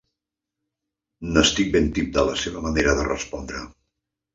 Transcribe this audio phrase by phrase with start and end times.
[1.37, 3.67] N'estic ben tip, de la seva manera de respondre.